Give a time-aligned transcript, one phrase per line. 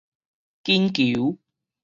[0.63, 1.37] 緊球